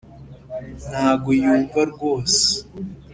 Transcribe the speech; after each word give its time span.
ntago 0.89 1.29
yumva 1.41 1.79
rwose 1.91 2.45